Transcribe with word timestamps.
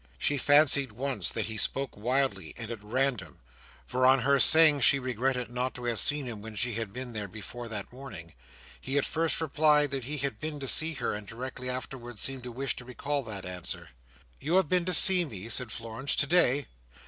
She 0.17 0.39
fancied 0.39 0.93
once 0.93 1.29
that 1.29 1.45
he 1.45 1.57
spoke 1.57 1.95
wildly, 1.95 2.55
and 2.57 2.71
at 2.71 2.83
random; 2.83 3.39
for 3.85 4.03
on 4.03 4.21
her 4.21 4.39
saying 4.39 4.79
she 4.79 4.97
regretted 4.97 5.51
not 5.51 5.75
to 5.75 5.83
have 5.83 5.99
seen 5.99 6.25
him 6.25 6.41
when 6.41 6.55
she 6.55 6.73
had 6.73 6.91
been 6.91 7.13
there 7.13 7.27
before 7.27 7.69
that 7.69 7.93
morning, 7.93 8.33
he 8.79 8.97
at 8.97 9.05
first 9.05 9.39
replied 9.39 9.91
that 9.91 10.05
he 10.05 10.17
had 10.17 10.39
been 10.39 10.59
to 10.59 10.67
see 10.67 10.95
her, 10.95 11.13
and 11.13 11.27
directly 11.27 11.69
afterwards 11.69 12.19
seemed 12.19 12.41
to 12.41 12.51
wish 12.51 12.75
to 12.77 12.83
recall 12.85 13.21
that 13.21 13.45
answer. 13.45 13.89
"You 14.39 14.55
have 14.55 14.67
been 14.69 14.85
to 14.85 14.93
see 14.95 15.23
me?" 15.23 15.47
said 15.49 15.71
Florence. 15.71 16.15
"Today?" 16.15 16.65